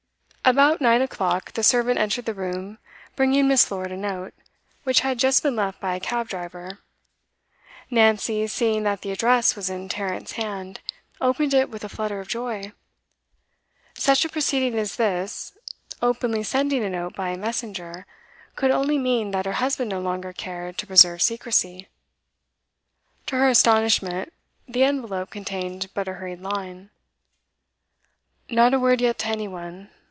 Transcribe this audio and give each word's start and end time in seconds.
About 0.43 0.81
nine 0.81 1.01
o'clock 1.01 1.53
the 1.53 1.63
servant 1.63 1.97
entered 1.99 2.25
the 2.25 2.33
room, 2.33 2.77
bringing 3.15 3.47
Miss. 3.47 3.71
Lord 3.71 3.89
a 3.91 3.95
note, 3.95 4.33
which 4.83 4.99
had 4.99 5.17
just 5.19 5.43
been 5.43 5.55
left 5.55 5.79
by 5.79 5.95
a 5.95 5.99
cab 5.99 6.27
driver. 6.27 6.79
Nancy, 7.91 8.47
seeing 8.47 8.81
that 8.83 8.99
the 8.99 9.11
address 9.11 9.55
was 9.55 9.69
in 9.69 9.87
Tarrant's 9.87 10.33
hand, 10.33 10.81
opened 11.21 11.53
it 11.53 11.69
with 11.69 11.85
a 11.85 11.89
flutter 11.89 12.19
of 12.19 12.27
joy; 12.27 12.73
such 13.93 14.25
a 14.25 14.29
proceeding 14.29 14.77
as 14.77 14.97
this, 14.97 15.55
openly 16.01 16.43
sending 16.43 16.83
a 16.83 16.89
note 16.89 17.15
by 17.15 17.29
a 17.29 17.37
messenger, 17.37 18.05
could 18.57 18.71
only 18.71 18.97
mean 18.97 19.31
that 19.31 19.45
her 19.45 19.53
husband 19.53 19.91
no 19.91 20.01
longer 20.01 20.33
cared 20.33 20.77
to 20.79 20.87
preserve 20.87 21.21
secrecy. 21.21 21.87
To 23.27 23.37
her 23.37 23.47
astonishment, 23.47 24.33
the 24.67 24.83
envelope 24.83 25.29
contained 25.29 25.89
but 25.93 26.09
a 26.09 26.13
hurried 26.15 26.41
line. 26.41 26.89
'Not 28.49 28.73
a 28.73 28.79
word 28.79 28.99
yet 28.99 29.19
to 29.19 29.27
any 29.27 29.47
one. 29.47 29.91